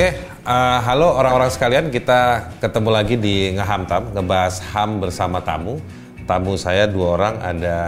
[0.00, 0.16] Oke,
[0.48, 5.76] uh, halo orang-orang sekalian, kita ketemu lagi di Ngehamtam, ngebahas HAM bersama tamu.
[6.24, 7.78] Tamu saya dua orang, ada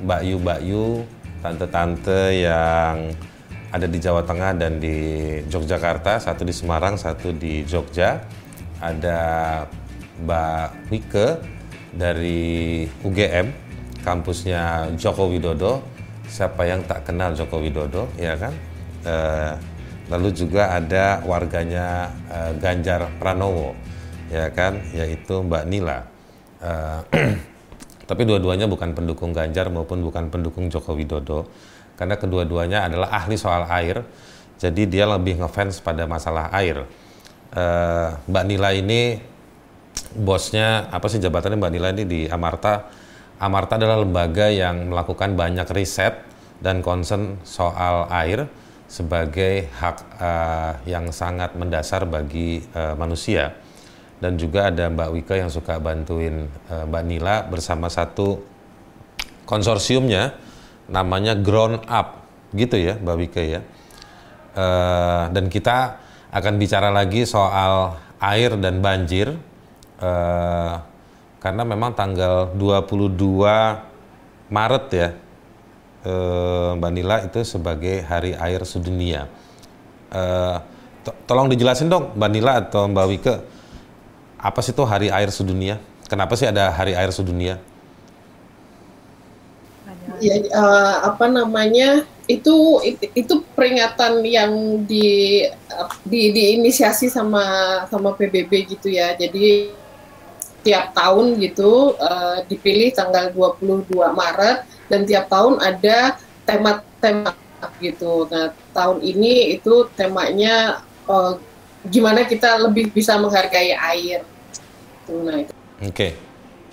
[0.00, 0.86] Mbak Yu, Mbak Yu,
[1.44, 3.12] tante-tante yang
[3.68, 4.96] ada di Jawa Tengah dan di
[5.44, 8.16] Yogyakarta, satu di Semarang, satu di Jogja.
[8.80, 9.20] Ada
[10.24, 11.28] Mbak Wike
[11.92, 13.52] dari UGM,
[14.08, 15.84] kampusnya Joko Widodo.
[16.32, 18.56] Siapa yang tak kenal Joko Widodo, ya kan?
[19.04, 19.52] Uh,
[20.08, 23.76] lalu juga ada warganya uh, Ganjar Pranowo
[24.28, 24.80] ya kan?
[24.92, 26.04] Yaitu Mbak Nila.
[26.58, 27.00] Uh,
[28.08, 31.48] tapi dua-duanya bukan pendukung Ganjar maupun bukan pendukung Joko Widodo.
[31.98, 34.06] Karena kedua-duanya adalah ahli soal air
[34.58, 36.82] jadi dia lebih ngefans pada masalah air.
[37.54, 39.22] Uh, Mbak Nila ini
[40.18, 42.90] bosnya apa sih jabatannya Mbak Nila ini di Amarta?
[43.38, 46.26] Amarta adalah lembaga yang melakukan banyak riset
[46.58, 48.50] dan concern soal air
[48.88, 53.52] sebagai hak uh, yang sangat mendasar bagi uh, manusia.
[54.18, 58.42] Dan juga ada Mbak Wika yang suka bantuin uh, Mbak Nila bersama satu
[59.44, 60.34] konsorsiumnya
[60.88, 62.24] namanya Ground Up.
[62.56, 63.60] Gitu ya Mbak Wika ya.
[64.56, 66.00] Uh, dan kita
[66.32, 69.36] akan bicara lagi soal air dan banjir.
[70.00, 70.80] Uh,
[71.38, 73.14] karena memang tanggal 22
[74.50, 75.08] Maret ya
[76.04, 79.26] eh, Mbak Nila itu sebagai Hari Air Sedunia.
[80.12, 80.56] Eh,
[81.06, 83.34] to tolong dijelasin dong Mbak Nila atau Mbak Wike,
[84.38, 85.82] apa sih itu Hari Air Sedunia?
[86.08, 87.60] Kenapa sih ada Hari Air Sedunia?
[90.18, 92.82] Ya, uh, apa namanya itu
[93.14, 95.46] itu peringatan yang di
[96.02, 97.44] di diinisiasi sama
[97.86, 99.14] sama PBB gitu ya.
[99.14, 99.70] Jadi
[100.66, 106.16] tiap tahun gitu uh, dipilih tanggal 22 Maret dan tiap tahun ada
[106.48, 107.36] tema-tema
[107.78, 108.24] gitu.
[108.32, 111.36] Nah, tahun ini itu temanya uh,
[111.86, 114.24] gimana kita lebih bisa menghargai air.
[115.08, 115.44] Nah,
[115.84, 115.92] Oke.
[115.92, 116.12] Okay.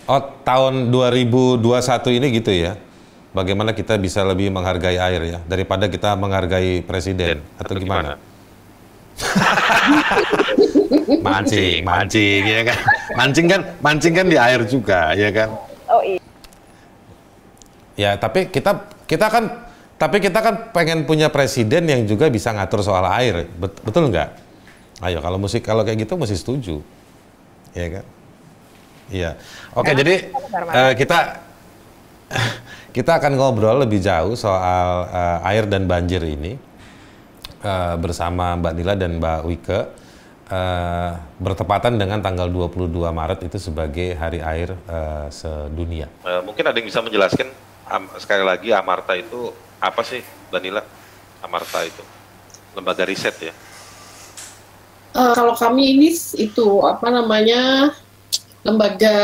[0.05, 2.77] Oh, tahun 2021 ini gitu ya.
[3.35, 8.15] Bagaimana kita bisa lebih menghargai air ya daripada kita menghargai presiden atau, atau gimana?
[11.25, 12.77] mancing, mancing ya kan.
[13.19, 15.51] Mancing kan mancing kan di air juga ya kan.
[15.91, 16.15] Oh iya.
[17.95, 22.83] Ya, tapi kita kita kan tapi kita kan pengen punya presiden yang juga bisa ngatur
[22.83, 24.29] soal air, betul nggak?
[24.99, 26.83] Ayo kalau musik kalau kayak gitu mesti setuju,
[27.71, 28.05] ya kan?
[29.07, 29.31] Iya.
[29.71, 30.13] Oke, ya, jadi
[30.51, 31.19] uh, kita
[32.95, 36.59] kita akan ngobrol lebih jauh soal uh, air dan banjir ini
[37.63, 39.81] uh, bersama Mbak Nila dan Mbak Wike.
[40.45, 46.05] Uh, bertepatan dengan tanggal 22 Maret itu sebagai Hari Air uh, sedunia.
[46.21, 47.49] Uh, mungkin ada yang bisa menjelaskan
[47.85, 50.81] Am, sekali lagi Amarta itu apa sih Danila?
[51.45, 52.01] Amarta itu
[52.73, 53.53] lembaga riset ya?
[55.15, 57.93] Uh, kalau kami ini itu apa namanya
[58.65, 59.15] lembaga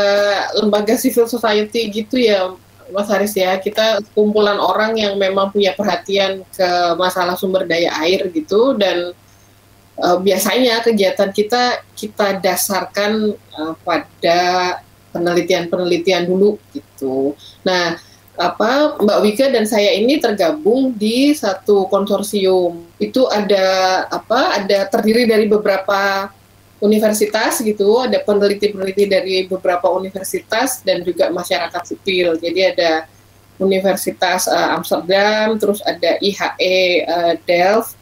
[0.56, 2.54] lembaga civil society gitu ya
[2.94, 3.58] Mas Haris ya.
[3.58, 9.12] Kita kumpulan orang yang memang punya perhatian ke masalah sumber daya air gitu dan
[9.98, 14.40] uh, biasanya kegiatan kita kita dasarkan uh, pada
[15.12, 17.36] penelitian-penelitian dulu gitu.
[17.68, 18.00] Nah,
[18.50, 22.82] apa Mbak Wika dan saya ini tergabung di satu konsorsium.
[22.98, 23.66] Itu ada
[24.10, 24.58] apa?
[24.58, 26.30] Ada terdiri dari beberapa
[26.82, 32.34] universitas gitu, ada peneliti-peneliti dari beberapa universitas dan juga masyarakat sipil.
[32.42, 33.06] Jadi ada
[33.62, 37.94] Universitas uh, Amsterdam, terus ada IHE uh, Delft,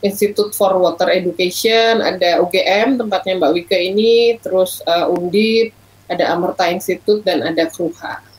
[0.00, 5.74] Institute for Water Education, ada UGM tempatnya Mbak Wika ini, terus uh, Undip,
[6.06, 8.29] ada Amerta Institute dan ada Kruha.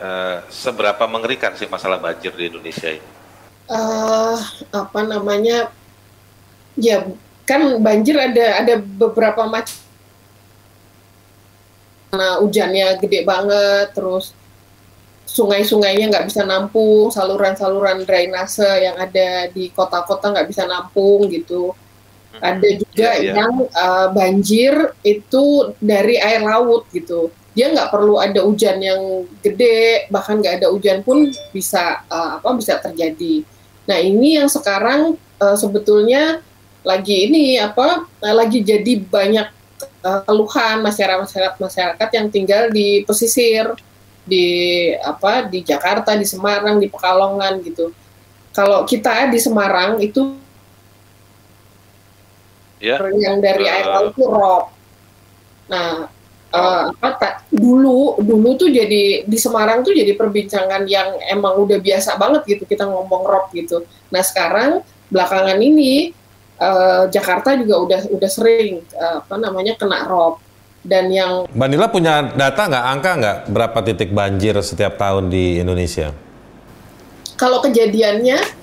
[0.00, 3.08] Uh, seberapa mengerikan sih masalah banjir di Indonesia ini?
[3.68, 4.40] Uh,
[4.72, 5.68] apa namanya?
[6.72, 7.04] Ya
[7.44, 9.76] kan banjir ada ada beberapa macam.
[12.16, 14.32] Nah, hujannya gede banget, terus
[15.28, 21.76] sungai-sungainya nggak bisa nampung, saluran-saluran drainase yang ada di kota-kota nggak bisa nampung gitu.
[22.32, 22.56] Hmm.
[22.56, 23.34] Ada juga yeah, yeah.
[23.36, 30.06] yang uh, banjir itu dari air laut gitu dia nggak perlu ada hujan yang gede
[30.06, 33.42] bahkan nggak ada hujan pun bisa uh, apa bisa terjadi.
[33.90, 36.38] Nah ini yang sekarang uh, sebetulnya
[36.86, 39.50] lagi ini apa uh, lagi jadi banyak
[40.06, 43.74] uh, keluhan masyarakat masyarakat masyarakat yang tinggal di pesisir
[44.22, 44.46] di
[45.02, 47.90] apa di Jakarta di Semarang di Pekalongan gitu.
[48.54, 50.38] Kalau kita di Semarang itu
[52.78, 53.02] yeah.
[53.18, 54.64] yang dari uh, air laut itu rob.
[55.66, 56.19] Nah
[56.54, 62.18] uh, apa dulu dulu tuh jadi di Semarang tuh jadi perbincangan yang emang udah biasa
[62.18, 63.86] banget gitu kita ngomong rock gitu.
[64.10, 66.14] Nah sekarang belakangan ini
[66.58, 70.38] uh, Jakarta juga udah udah sering uh, apa namanya kena rob
[70.80, 75.60] dan yang Mbak Nila punya data nggak angka nggak berapa titik banjir setiap tahun di
[75.60, 76.12] Indonesia?
[77.36, 78.60] Kalau kejadiannya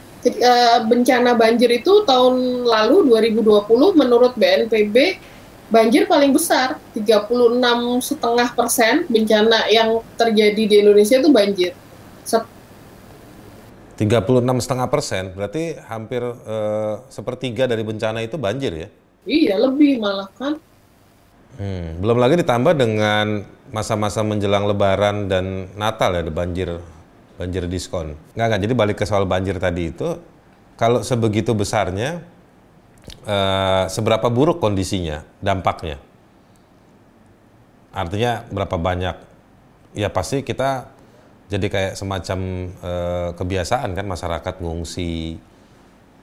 [0.85, 5.17] bencana banjir itu tahun lalu 2020 menurut BNPB
[5.67, 7.27] banjir paling besar 36
[7.99, 11.71] setengah persen bencana yang terjadi di Indonesia itu banjir.
[12.23, 12.43] Set
[13.97, 18.87] 36 setengah persen berarti hampir uh, sepertiga dari bencana itu banjir ya?
[19.27, 20.55] Iya lebih malah kan.
[21.57, 23.43] Hmm, belum lagi ditambah dengan
[23.73, 26.79] masa-masa menjelang Lebaran dan Natal ya ada banjir
[27.35, 28.15] banjir diskon.
[28.37, 30.15] Nggak nggak jadi balik ke soal banjir tadi itu
[30.77, 32.21] kalau sebegitu besarnya
[33.27, 36.00] uh, seberapa buruk kondisinya, dampaknya?
[37.92, 39.15] Artinya berapa banyak?
[39.98, 40.92] Ya pasti kita
[41.48, 42.39] jadi kayak semacam
[42.83, 45.39] uh, kebiasaan kan masyarakat ngungsi.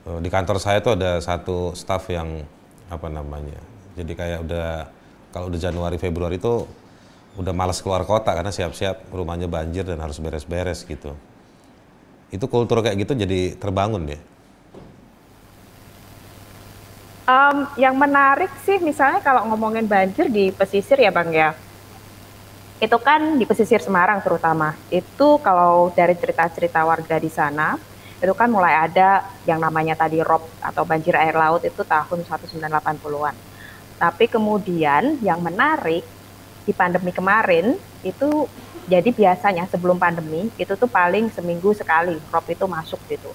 [0.04, 2.44] Uh, di kantor saya tuh ada satu staff yang
[2.92, 3.56] apa namanya,
[3.96, 4.68] jadi kayak udah
[5.32, 6.68] kalau udah Januari Februari itu
[7.34, 11.16] udah malas keluar kota karena siap-siap rumahnya banjir dan harus beres-beres gitu.
[12.30, 14.20] Itu kultur kayak gitu jadi terbangun ya.
[17.24, 21.56] Um, yang menarik sih misalnya kalau ngomongin banjir di pesisir ya Bang ya.
[22.76, 24.76] Itu kan di pesisir Semarang terutama.
[24.92, 27.80] Itu kalau dari cerita-cerita warga di sana,
[28.20, 33.36] itu kan mulai ada yang namanya tadi rob atau banjir air laut itu tahun 1980-an.
[33.96, 36.04] Tapi kemudian yang menarik
[36.68, 38.44] di pandemi kemarin itu
[38.84, 43.32] jadi biasanya sebelum pandemi itu tuh paling seminggu sekali rob itu masuk gitu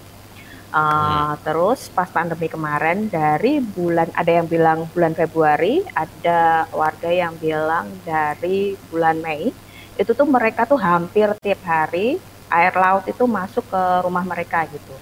[0.69, 7.33] Uh, terus pas pandemi kemarin dari bulan ada yang bilang bulan Februari, ada warga yang
[7.41, 9.49] bilang dari bulan Mei.
[9.97, 12.21] Itu tuh mereka tuh hampir tiap hari
[12.53, 14.93] air laut itu masuk ke rumah mereka gitu.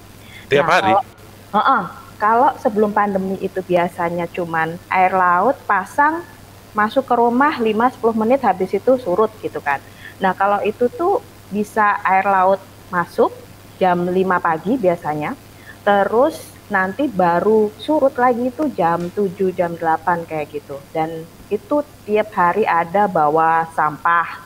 [0.48, 0.92] Tiap nah, hari?
[0.96, 1.84] Kalau, uh -uh,
[2.16, 6.24] kalau sebelum pandemi itu biasanya cuman air laut pasang
[6.72, 9.84] masuk ke rumah 5-10 menit habis itu surut gitu kan.
[10.24, 11.20] Nah kalau itu tuh
[11.52, 13.36] bisa air laut masuk
[13.82, 15.36] jam 5 pagi biasanya
[15.84, 20.78] terus nanti baru surut lagi itu jam 7 jam 8 kayak gitu.
[20.92, 24.44] Dan itu tiap hari ada bawa sampah.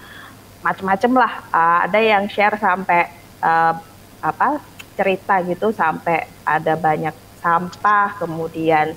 [0.62, 1.34] Macem-macem lah.
[1.50, 3.10] Uh, ada yang share sampai
[3.42, 3.74] uh,
[4.22, 4.62] apa
[4.94, 8.94] cerita gitu sampai ada banyak sampah kemudian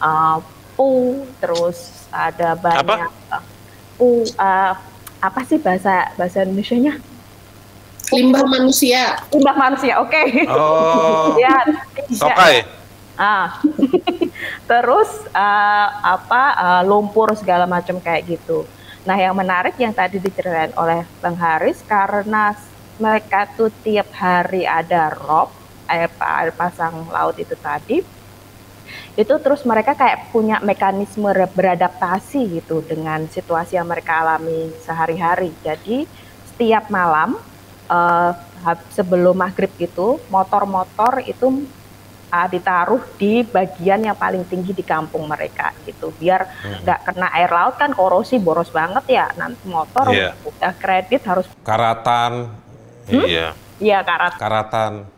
[0.00, 0.40] uh,
[0.72, 3.44] pu terus ada banyak apa?
[4.00, 4.72] pu uh,
[5.20, 6.96] apa sih bahasa bahasa Indonesia-nya
[8.14, 9.18] limbah manusia.
[9.34, 10.10] Limbah manusia, oke.
[10.10, 10.46] Okay.
[10.46, 11.34] Oh.
[11.42, 12.30] ya, Oke.
[12.30, 12.56] Okay.
[13.18, 13.58] Ah.
[14.70, 18.66] Terus uh, apa uh, lumpur segala macam kayak gitu.
[19.04, 22.56] Nah, yang menarik yang tadi diceritain oleh Bang Haris karena
[22.96, 25.50] mereka tuh tiap hari ada rob
[25.90, 28.00] air, air pasang laut itu tadi
[29.14, 35.54] itu terus mereka kayak punya mekanisme beradaptasi gitu dengan situasi yang mereka alami sehari-hari.
[35.62, 36.06] Jadi
[36.50, 37.38] setiap malam
[37.88, 38.32] uh,
[38.92, 41.68] sebelum maghrib itu motor-motor itu
[42.32, 46.82] uh, ditaruh di bagian yang paling tinggi di kampung mereka gitu biar hmm.
[46.82, 47.06] nggak hmm.
[47.12, 50.32] kena air laut kan korosi boros banget ya nanti motor yeah.
[50.42, 52.50] udah kredit harus karatan
[53.08, 53.24] hmm?
[53.28, 53.48] iya
[53.78, 55.14] iya karat karatan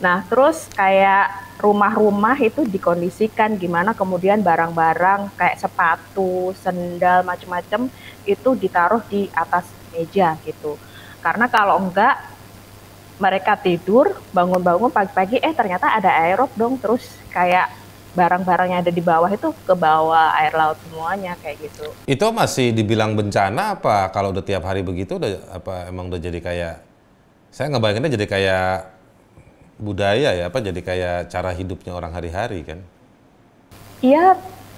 [0.00, 7.92] Nah, terus kayak rumah-rumah itu dikondisikan gimana kemudian barang-barang kayak sepatu, sendal macam-macam
[8.24, 10.80] itu ditaruh di atas meja gitu.
[11.20, 12.16] Karena kalau enggak
[13.20, 17.68] mereka tidur, bangun-bangun pagi-pagi eh ternyata ada aerob dong terus kayak
[18.10, 21.86] barang-barang yang ada di bawah itu ke bawah air laut semuanya kayak gitu.
[22.10, 26.40] Itu masih dibilang bencana apa kalau udah tiap hari begitu udah apa emang udah jadi
[26.42, 26.74] kayak
[27.54, 28.72] saya ngebayanginnya jadi kayak
[29.78, 32.80] budaya ya apa jadi kayak cara hidupnya orang hari-hari kan?
[34.00, 34.32] Iya,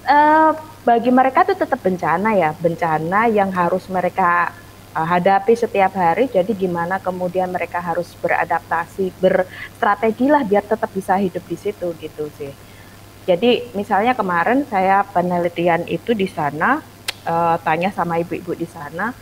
[0.07, 0.51] uh,
[0.83, 4.51] bagi mereka itu tetap bencana ya, bencana yang harus mereka
[4.93, 6.29] uh, hadapi setiap hari.
[6.29, 12.29] Jadi gimana kemudian mereka harus beradaptasi, berstrategi lah biar tetap bisa hidup di situ gitu
[12.37, 12.53] sih.
[13.23, 16.83] Jadi misalnya kemarin saya penelitian itu di sana
[17.23, 19.15] uh, tanya sama ibu-ibu di sana,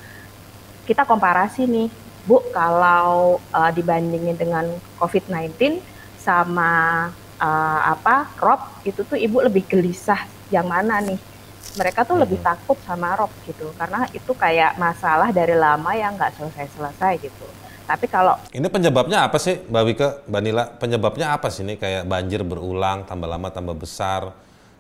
[0.90, 1.90] kita komparasi nih,
[2.26, 4.66] Bu kalau uh, dibandingin dengan
[4.98, 5.82] COVID-19
[6.22, 7.10] sama
[7.42, 11.31] uh, apa crop itu tuh ibu lebih gelisah yang mana nih?
[11.78, 16.36] Mereka tuh lebih takut sama rob gitu karena itu kayak masalah dari lama yang nggak
[16.40, 17.48] selesai-selesai gitu.
[17.88, 20.64] Tapi kalau ini penyebabnya apa sih, Mbak Wika, Mbak Nila?
[20.80, 24.32] Penyebabnya apa sih ini kayak banjir berulang, tambah lama tambah besar.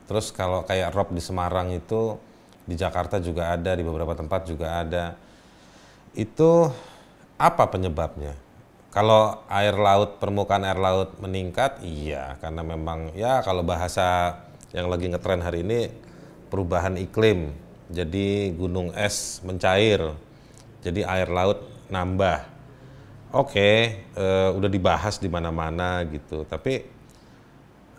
[0.08, 2.16] Terus kalau kayak rob di Semarang itu
[2.64, 5.18] di Jakarta juga ada, di beberapa tempat juga ada.
[6.16, 6.72] Itu
[7.36, 8.38] apa penyebabnya?
[8.92, 14.36] kalau air laut permukaan air laut meningkat, iya karena memang ya kalau bahasa
[14.76, 15.88] yang lagi ngetren hari ini
[16.52, 17.56] perubahan iklim.
[17.92, 20.16] Jadi gunung es mencair,
[20.84, 22.48] jadi air laut nambah.
[23.32, 23.72] Oke,
[24.04, 26.44] eh, udah dibahas di mana-mana gitu.
[26.44, 26.84] Tapi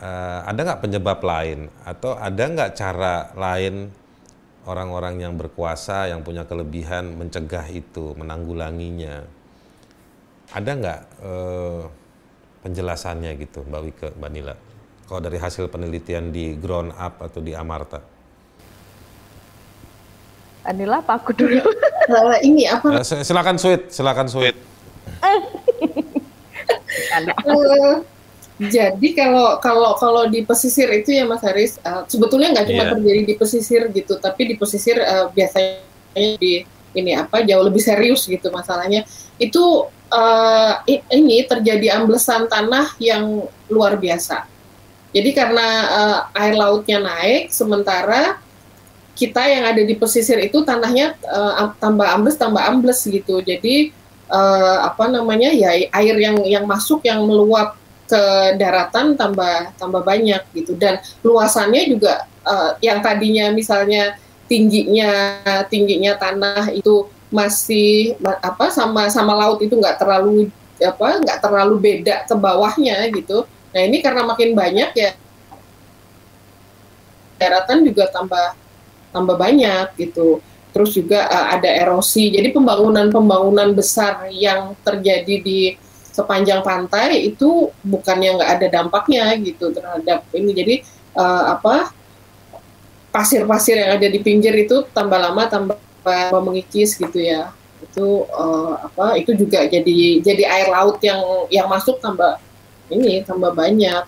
[0.01, 3.89] eh, ada nggak penyebab lain atau ada nggak cara lain
[4.69, 9.43] orang-orang yang berkuasa yang punya kelebihan mencegah itu, menanggulanginya?
[10.53, 11.83] ada nggak eh,
[12.63, 14.55] penjelasannya gitu Mbak Wike, Mbak Nila?
[15.09, 18.01] Kalau dari hasil penelitian di Ground Up atau di Amarta?
[20.62, 21.59] Mbak Nila apa aku dulu?
[22.07, 23.02] Uh, ini apa?
[23.02, 24.54] Eh, silakan Sweet, silakan Sweet.
[27.50, 27.99] uh,
[28.62, 32.92] jadi kalau kalau kalau di pesisir itu ya Mas Haris, uh, sebetulnya nggak cuma yeah.
[32.95, 35.83] terjadi di pesisir gitu, tapi di pesisir uh, biasanya
[36.38, 36.62] di
[36.95, 39.02] ini apa jauh lebih serius gitu masalahnya.
[39.42, 44.47] Itu uh, ini terjadi amblesan tanah yang luar biasa.
[45.11, 48.38] Jadi karena uh, air lautnya naik, sementara
[49.23, 53.38] kita yang ada di pesisir itu tanahnya uh, tambah ambles, tambah ambles gitu.
[53.38, 53.95] Jadi
[54.26, 57.79] uh, apa namanya ya air yang yang masuk yang meluap
[58.11, 58.23] ke
[58.59, 60.75] daratan tambah tambah banyak gitu.
[60.75, 64.19] Dan luasannya juga uh, yang tadinya misalnya
[64.50, 65.38] tingginya
[65.71, 70.50] tingginya tanah itu masih apa sama sama laut itu nggak terlalu
[70.83, 73.47] apa nggak terlalu beda ke bawahnya gitu.
[73.71, 75.11] Nah ini karena makin banyak ya
[77.41, 78.62] daratan juga tambah
[79.12, 80.40] tambah banyak gitu.
[80.73, 82.33] Terus juga uh, ada erosi.
[82.33, 85.76] Jadi pembangunan-pembangunan besar yang terjadi di
[86.12, 90.50] sepanjang pantai itu bukannya nggak ada dampaknya gitu terhadap ini.
[90.57, 90.75] Jadi
[91.16, 91.92] uh, apa
[93.12, 97.52] pasir-pasir yang ada di pinggir itu tambah lama tambah mengikis gitu ya
[97.83, 101.21] itu uh, apa itu juga jadi jadi air laut yang
[101.52, 102.40] yang masuk tambah
[102.88, 104.07] ini tambah banyak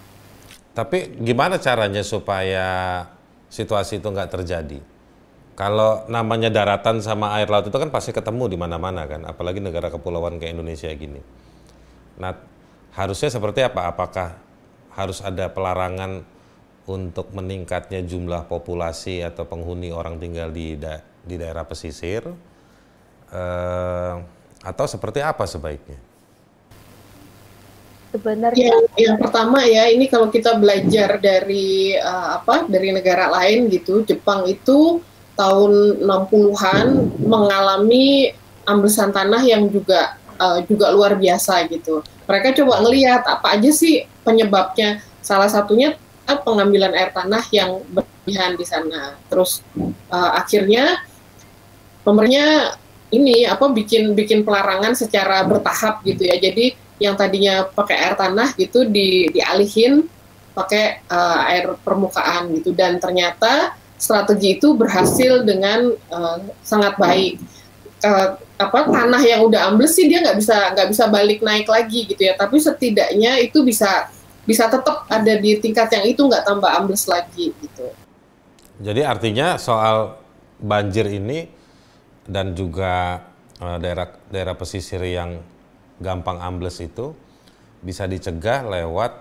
[0.73, 3.05] tapi gimana caranya supaya
[3.53, 4.79] situasi itu nggak terjadi
[5.55, 9.87] kalau namanya daratan sama air laut itu kan pasti ketemu di mana-mana kan apalagi negara
[9.87, 11.23] kepulauan kayak Indonesia gini.
[12.19, 12.35] Nah
[12.95, 13.91] harusnya seperti apa?
[13.91, 14.39] Apakah
[14.95, 16.27] harus ada pelarangan
[16.91, 22.27] untuk meningkatnya jumlah populasi atau penghuni orang tinggal di da di daerah pesisir?
[23.35, 24.15] Uh,
[24.63, 25.99] atau seperti apa sebaiknya?
[28.15, 33.67] Sebenarnya yang, yang pertama ya ini kalau kita belajar dari uh, apa dari negara lain
[33.71, 35.03] gitu Jepang itu
[35.35, 36.87] tahun 60-an
[37.23, 38.31] mengalami
[38.65, 42.01] amblesan tanah yang juga uh, juga luar biasa gitu.
[42.25, 45.05] Mereka coba ngelihat apa aja sih penyebabnya.
[45.21, 49.19] Salah satunya pengambilan air tanah yang berlebihan di sana.
[49.29, 49.61] Terus
[50.09, 51.05] uh, akhirnya
[52.07, 52.81] pemerintah
[53.13, 56.41] ini apa bikin bikin pelarangan secara bertahap gitu ya.
[56.41, 60.07] Jadi yang tadinya pakai air tanah gitu di dialihin
[60.55, 67.41] pakai uh, air permukaan gitu dan ternyata strategi itu berhasil dengan uh, sangat baik.
[68.05, 72.05] Uh, apa tanah yang udah ambles sih dia nggak bisa nggak bisa balik naik lagi
[72.05, 72.37] gitu ya.
[72.37, 74.13] Tapi setidaknya itu bisa
[74.45, 77.87] bisa tetap ada di tingkat yang itu nggak tambah ambles lagi gitu.
[78.85, 80.21] Jadi artinya soal
[80.61, 81.49] banjir ini
[82.29, 83.25] dan juga
[83.65, 85.41] uh, daerah daerah pesisir yang
[85.97, 87.17] gampang ambles itu
[87.81, 89.13] bisa dicegah lewat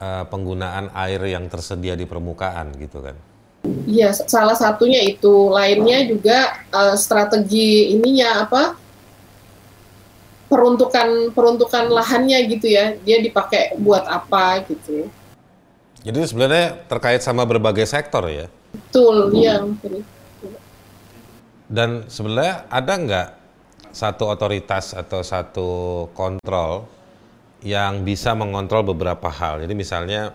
[0.00, 3.16] uh, penggunaan air yang tersedia di permukaan gitu kan.
[3.86, 5.50] Iya, salah satunya itu.
[5.50, 8.64] Lainnya juga uh, strategi ininya apa?
[10.46, 12.94] peruntukan peruntukan lahannya gitu ya.
[13.02, 15.10] Dia dipakai buat apa gitu.
[16.06, 18.46] Jadi sebenarnya terkait sama berbagai sektor ya.
[18.70, 19.58] Betul, iya.
[21.66, 23.28] Dan sebenarnya ada nggak
[23.90, 25.70] satu otoritas atau satu
[26.14, 26.86] kontrol
[27.66, 29.66] yang bisa mengontrol beberapa hal.
[29.66, 30.30] Jadi misalnya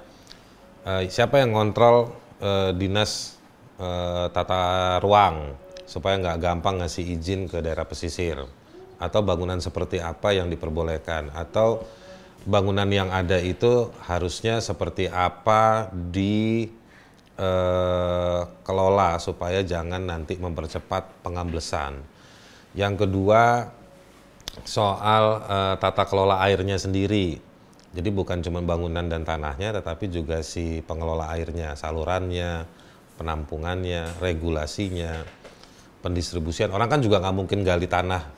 [0.83, 2.11] eh, siapa yang kontrol
[2.41, 3.37] eh, dinas
[3.77, 5.55] eh, tata ruang
[5.85, 8.41] supaya nggak gampang ngasih izin ke daerah pesisir
[9.01, 11.81] atau bangunan seperti apa yang diperbolehkan atau
[12.45, 16.69] bangunan yang ada itu harusnya seperti apa di
[17.37, 22.01] eh, kelola supaya jangan nanti mempercepat pengamblesan.
[22.77, 23.67] Yang kedua
[24.65, 27.50] soal eh, tata kelola airnya sendiri.
[27.91, 32.63] Jadi bukan cuma bangunan dan tanahnya, tetapi juga si pengelola airnya, salurannya,
[33.19, 35.27] penampungannya, regulasinya,
[35.99, 36.71] pendistribusian.
[36.71, 38.31] Orang kan juga nggak mungkin gali tanah,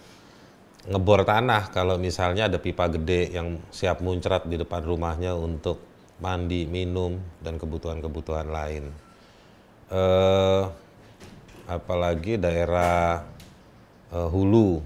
[0.90, 5.80] ngebor tanah kalau misalnya ada pipa gede yang siap muncrat di depan rumahnya untuk
[6.18, 8.90] mandi, minum, dan kebutuhan-kebutuhan lain.
[9.94, 10.64] Eh,
[11.70, 13.22] apalagi daerah
[14.10, 14.82] eh, hulu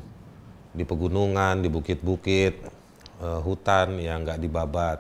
[0.76, 2.77] di pegunungan, di bukit-bukit,
[3.22, 5.00] eh, hutan yang nggak dibabat.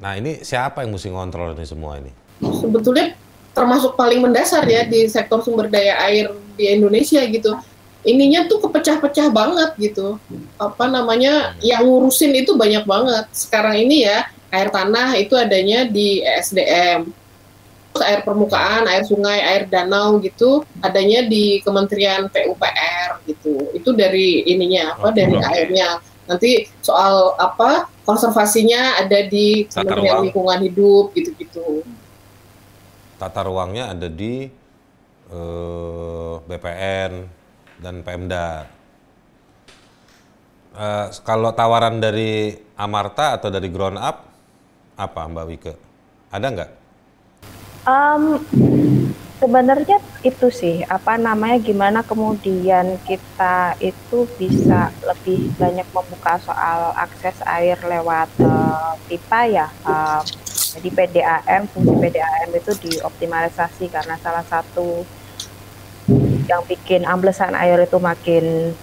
[0.00, 2.12] Nah ini siapa yang mesti ngontrol ini semua ini?
[2.40, 3.12] sebetulnya
[3.52, 7.52] termasuk paling mendasar ya di sektor sumber daya air di Indonesia gitu.
[8.00, 10.16] Ininya tuh kepecah-pecah banget gitu.
[10.56, 13.28] Apa namanya yang ngurusin itu banyak banget.
[13.36, 17.12] Sekarang ini ya air tanah itu adanya di ESDM.
[17.90, 23.68] Terus air permukaan, air sungai, air danau gitu adanya di Kementerian PUPR gitu.
[23.76, 26.00] Itu dari ininya apa dari airnya.
[26.30, 30.24] Nanti soal apa konservasinya ada di Tata Kementerian ruang.
[30.30, 31.82] Lingkungan Hidup gitu-gitu.
[33.18, 34.46] Tata ruangnya ada di
[35.26, 37.12] eh, BPN
[37.82, 38.70] dan Pemda.
[40.70, 44.22] Eh, kalau tawaran dari Amarta atau dari Ground Up,
[44.94, 45.74] apa Mbak Wike?
[46.30, 46.70] Ada nggak?
[47.90, 48.24] Em,
[49.40, 57.40] sebenarnya itu sih apa namanya gimana kemudian kita itu bisa lebih banyak membuka soal akses
[57.48, 59.66] air lewat eh, pipa ya.
[59.88, 60.22] Em,
[60.70, 65.02] jadi PDAM fungsi PDAM itu dioptimalisasi karena salah satu
[66.46, 68.76] yang bikin amblesan air itu makin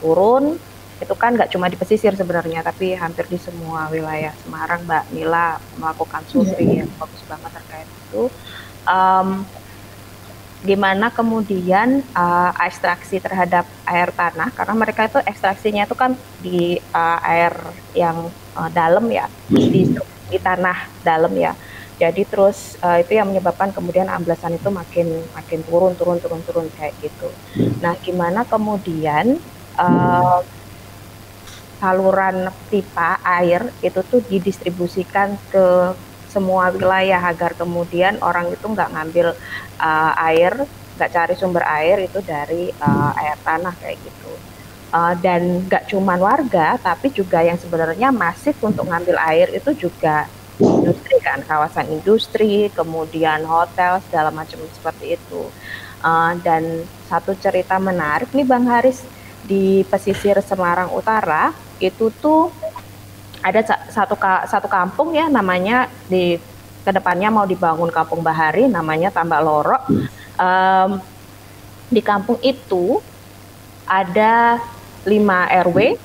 [0.00, 0.56] turun.
[0.98, 5.58] Itu kan nggak cuma di pesisir sebenarnya tapi hampir di semua wilayah Semarang Mbak Mila
[5.78, 8.26] melakukan survei yang bagus banget terkait itu
[10.62, 16.78] Em, gimana kemudian eh, ekstraksi terhadap air tanah karena mereka itu ekstraksinya itu kan di
[16.78, 17.54] eh, air
[17.94, 19.86] yang eh, dalam ya di,
[20.30, 21.54] di tanah dalam ya.
[21.98, 26.66] Jadi terus eh, itu yang menyebabkan kemudian amblesan itu makin makin turun turun turun turun
[26.74, 27.30] kayak gitu.
[27.82, 29.38] Nah gimana kemudian
[29.78, 30.40] eh,
[31.78, 35.94] saluran pipa air itu tuh didistribusikan ke
[36.38, 39.34] semua wilayah agar kemudian orang itu nggak ngambil
[39.82, 40.54] uh, air,
[40.94, 44.30] nggak cari sumber air itu dari uh, air tanah kayak gitu.
[44.94, 50.30] Uh, dan nggak cuman warga, tapi juga yang sebenarnya masif untuk ngambil air itu juga
[50.62, 55.50] industri kan, kawasan industri, kemudian hotel segala macam seperti itu.
[55.98, 59.02] Uh, dan satu cerita menarik nih Bang Haris
[59.42, 61.50] di pesisir Semarang Utara
[61.82, 62.54] itu tuh
[63.48, 66.36] ada sa- satu satu kampung ya namanya di
[66.84, 69.78] ke depannya mau dibangun kampung Bahari namanya Tambak Loro.
[70.38, 70.90] Em,
[71.88, 73.00] di kampung itu
[73.88, 74.60] ada
[75.04, 75.96] 5 RW.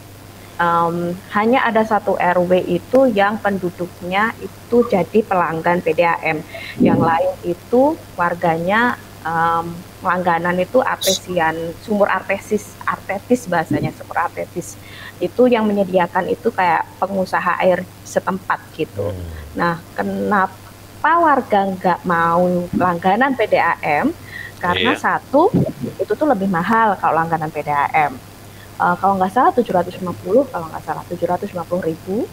[0.53, 0.95] em,
[1.33, 6.45] hanya ada satu RW itu yang penduduknya itu jadi pelanggan PDAM.
[6.77, 7.81] Yang lain itu
[8.13, 14.75] warganya em, langganan itu artesian, sumur artesis, artetis bahasanya sumur artetis
[15.23, 19.15] itu yang menyediakan itu kayak pengusaha air setempat gitu.
[19.55, 24.11] Nah, kenapa warga nggak mau langganan PDAM?
[24.59, 24.99] Karena Iya.
[24.99, 25.51] satu
[25.99, 28.15] itu tuh lebih mahal kalau langganan PDAM.
[28.73, 32.27] Eh, kalau nggak salah 750, kalau nggak salah 750 ribu.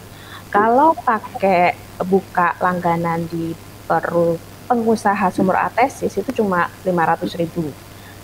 [0.51, 3.55] Kalau pakai buka langganan di
[3.87, 4.35] peru
[4.71, 7.67] pengusaha sumur artesis itu cuma 500 ribu.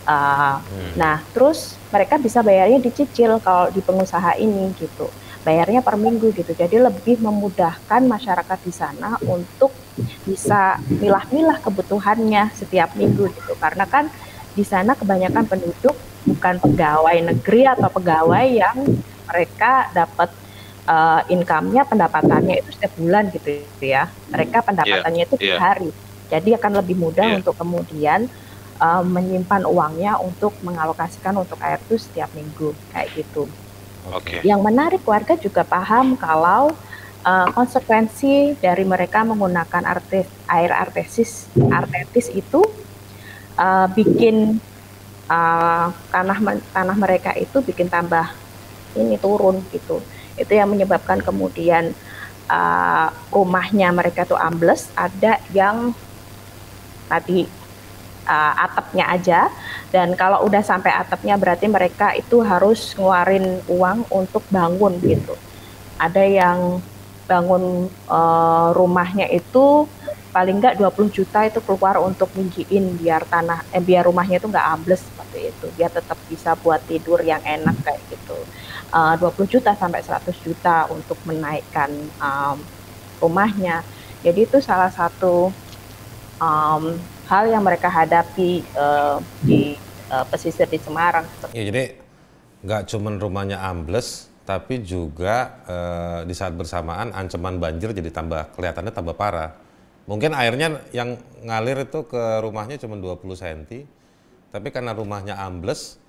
[0.07, 0.55] Eh,
[0.95, 5.11] Nah, terus mereka bisa bayarnya dicicil kalau di pengusaha ini gitu.
[5.43, 6.55] Bayarnya per minggu gitu.
[6.55, 9.75] Jadi lebih memudahkan masyarakat di sana untuk
[10.23, 13.53] bisa milah-milah kebutuhannya setiap minggu gitu.
[13.59, 14.07] Karena kan
[14.55, 15.95] di sana kebanyakan penduduk
[16.27, 18.75] bukan pegawai negeri atau pegawai yang
[19.27, 20.31] mereka dapat
[20.87, 23.47] eh, income-nya pendapatannya itu setiap bulan gitu
[23.83, 24.07] ya.
[24.31, 25.59] Mereka pendapatannya itu tiap iya.
[25.59, 25.91] hari.
[26.27, 27.35] Jadi akan lebih mudah Iya.
[27.39, 28.27] untuk kemudian
[28.79, 33.47] uh, menyimpan uangnya untuk mengalokasikan untuk air itu setiap minggu kayak gitu.
[34.13, 34.39] Oke.
[34.43, 36.71] Yang menarik warga juga paham kalau
[37.27, 42.63] uh, konsekuensi dari mereka menggunakan artes, air artesis artetis itu
[43.59, 44.63] uh, bikin
[45.27, 46.37] uh, tanah
[46.71, 48.31] tanah mereka itu bikin tambah
[48.95, 49.99] ini turun gitu.
[50.39, 51.91] Itu yang menyebabkan kemudian
[52.47, 55.91] uh, rumahnya mereka tuh ambles, ada yang
[57.07, 57.47] tadi
[58.27, 59.39] uh, atapnya aja.
[59.89, 65.33] Dan kalau udah sampai atapnya berarti mereka itu harus ngeluarin uang untuk bangun gitu.
[65.97, 66.83] Ada yang
[67.27, 69.87] bangun uh, rumahnya itu
[70.31, 74.67] paling nggak 20 juta itu keluar untuk ninggiin biar tanah eh, biar rumahnya itu nggak
[74.75, 75.65] ambles seperti itu.
[75.73, 78.37] Biar tetap bisa buat tidur yang enak kayak gitu.
[78.93, 81.89] Uh, 20 juta sampai 100 juta untuk menaikkan
[82.21, 82.59] um,
[83.19, 83.83] rumahnya.
[84.21, 85.51] Jadi itu salah satu
[86.41, 86.97] um,
[87.27, 89.75] hal yang mereka hadapi uh, di
[90.09, 91.97] uh, pesisir di Semarang Ya, jadi
[92.65, 98.89] nggak cuman rumahnya ambles, tapi juga eh, di saat bersamaan ancaman banjir jadi tambah kelihatannya
[98.95, 99.53] tambah parah.
[100.07, 103.85] Mungkin airnya yang ngalir itu ke rumahnya cuma 20 cm,
[104.49, 105.99] tapi karena rumahnya ambles,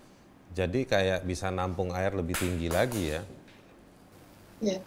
[0.55, 3.21] jadi kayak bisa nampung air lebih tinggi lagi ya.
[4.63, 4.79] Ya.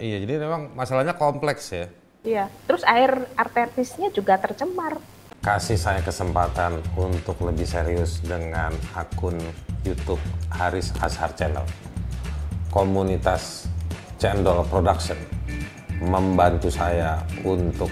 [0.00, 1.88] Iya, jadi memang masalahnya kompleks ya.
[2.20, 2.52] Iya.
[2.68, 5.00] Terus air arteritisnya juga tercemar.
[5.40, 9.40] Kasih saya kesempatan untuk lebih serius dengan akun
[9.88, 10.20] YouTube
[10.52, 11.64] Haris Ashar Channel.
[12.68, 13.64] Komunitas
[14.20, 15.16] Cendol Production
[16.04, 17.88] membantu saya untuk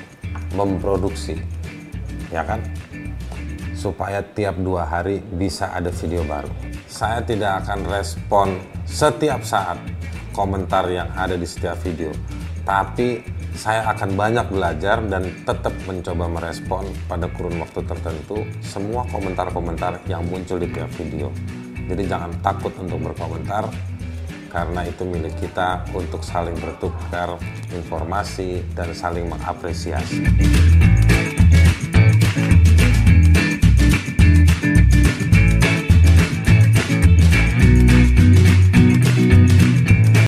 [0.53, 1.41] memproduksi,
[2.29, 2.61] ya kan?
[3.73, 6.53] Supaya tiap dua hari bisa ada video baru.
[6.85, 9.81] Saya tidak akan respon setiap saat
[10.37, 12.13] komentar yang ada di setiap video,
[12.65, 13.25] tapi
[13.59, 20.23] saya akan banyak belajar dan tetap mencoba merespon pada kurun waktu tertentu semua komentar-komentar yang
[20.31, 21.35] muncul di tiap video.
[21.91, 23.67] Jadi jangan takut untuk berkomentar
[24.55, 27.35] karena itu milik kita untuk saling bertukar
[27.75, 30.23] informasi dan saling mengapresiasi.